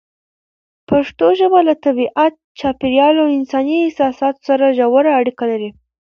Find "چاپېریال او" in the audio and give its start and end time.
2.59-3.27